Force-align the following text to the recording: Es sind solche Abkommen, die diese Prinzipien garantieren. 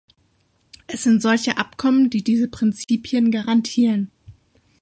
Es 0.87 1.03
sind 1.03 1.21
solche 1.21 1.59
Abkommen, 1.59 2.09
die 2.09 2.23
diese 2.23 2.47
Prinzipien 2.47 3.29
garantieren. 3.29 4.09